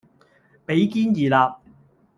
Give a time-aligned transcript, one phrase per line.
[0.65, 1.55] 比肩而立